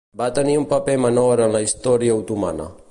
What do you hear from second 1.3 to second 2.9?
en la història otomana.